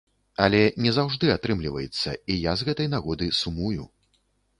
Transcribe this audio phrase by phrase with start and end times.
[0.43, 3.87] Але не заўжды атрымліваецца, і я з гэтай нагоды сумую.